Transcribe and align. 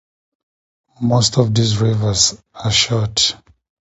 Most 0.99 1.37
of 1.37 1.53
these 1.53 1.79
rivers 1.79 2.41
are 2.55 2.71
short. 2.71 3.35